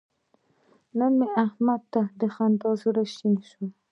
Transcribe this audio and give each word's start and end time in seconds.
نن 0.97 1.11
مې 1.19 1.27
احمد 1.45 1.81
ته 1.93 2.01
له 2.19 2.27
خندا 2.35 2.71
زړه 2.81 3.03
شین 3.13 3.35
شو. 3.49 3.65